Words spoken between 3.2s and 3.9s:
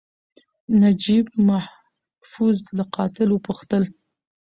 وپوښتل.